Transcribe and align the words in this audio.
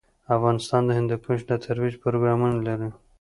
افغانستان 0.35 0.81
د 0.85 0.89
هندوکش 0.97 1.39
د 1.47 1.51
ترویج 1.65 1.95
پروګرامونه 2.03 2.55
لري. 2.67 2.89